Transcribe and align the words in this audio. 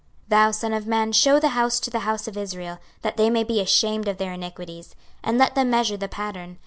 26:043:010 0.29 0.29
Thou 0.29 0.49
son 0.51 0.73
of 0.73 0.87
man, 0.87 1.11
shew 1.11 1.39
the 1.39 1.47
house 1.49 1.79
to 1.79 1.91
the 1.91 1.99
house 1.99 2.27
of 2.27 2.35
Israel, 2.35 2.79
that 3.03 3.17
they 3.17 3.29
may 3.29 3.43
be 3.43 3.61
ashamed 3.61 4.07
of 4.07 4.17
their 4.17 4.33
iniquities: 4.33 4.95
and 5.23 5.37
let 5.37 5.53
them 5.53 5.69
measure 5.69 5.95
the 5.95 6.07
pattern. 6.09 6.57